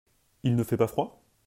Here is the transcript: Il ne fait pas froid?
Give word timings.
Il 0.41 0.55
ne 0.55 0.63
fait 0.63 0.77
pas 0.77 0.87
froid? 0.87 1.21